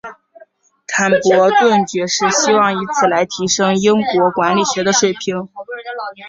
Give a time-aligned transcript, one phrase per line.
[0.87, 5.47] 坦伯顿爵士希望以此来提升英国管理学的水平。